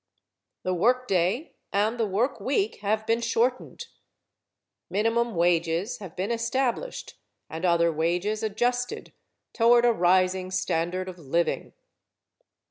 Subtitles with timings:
[0.63, 3.85] The work day and the work week have been shortened.
[4.89, 7.19] Minimum wages have been established
[7.51, 9.13] and other wages adjusted
[9.53, 11.73] toward a rising standard of living.